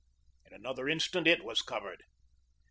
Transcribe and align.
In 0.47 0.53
another 0.53 0.89
instant 0.89 1.27
it 1.27 1.43
was 1.43 1.61
covered. 1.61 2.01